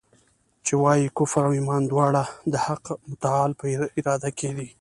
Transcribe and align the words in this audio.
چي 0.65 0.73
وايي 0.81 1.07
کفر 1.17 1.43
او 1.47 1.53
ایمان 1.57 1.81
دواړه 1.91 2.23
د 2.51 2.55
حق 2.65 2.85
متعال 3.09 3.51
په 3.59 3.65
اراده 3.99 4.29
کي 4.39 4.49
دي. 4.57 4.69